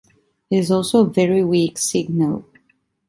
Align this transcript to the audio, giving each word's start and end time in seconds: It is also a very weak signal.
It 0.49 0.57
is 0.57 0.71
also 0.71 1.01
a 1.05 1.09
very 1.11 1.43
weak 1.43 1.77
signal. 1.77 2.43